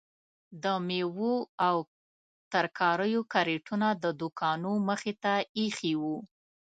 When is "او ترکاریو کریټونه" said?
1.67-3.87